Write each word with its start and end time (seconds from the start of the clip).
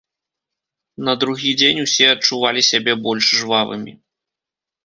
На 1.09 1.13
другі 1.25 1.51
дзень 1.59 1.83
усе 1.85 2.05
адчувалі 2.13 2.61
сябе 2.71 2.97
больш 3.07 3.25
жвавымі. 3.41 3.93